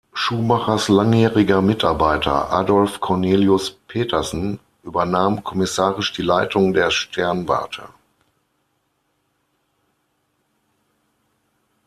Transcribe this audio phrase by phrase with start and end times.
[0.15, 7.83] Schumachers langjähriger Mitarbeiter Adolph Cornelius Petersen übernahm kommissarisch die Leitung der Sternwarte.